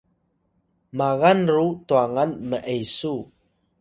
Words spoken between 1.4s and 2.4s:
ru twangan